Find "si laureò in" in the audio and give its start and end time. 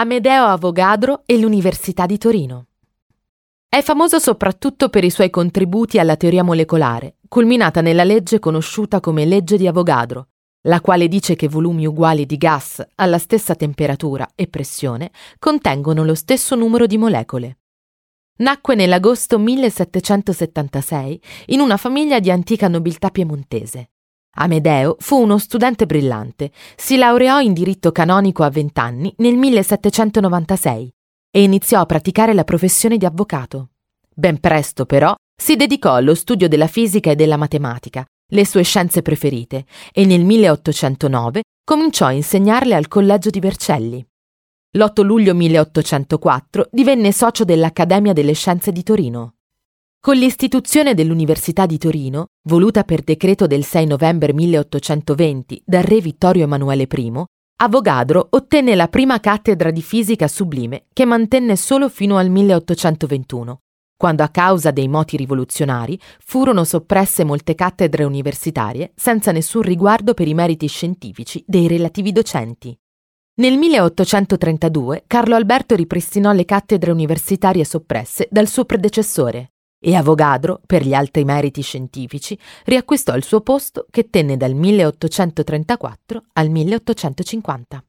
26.76-27.52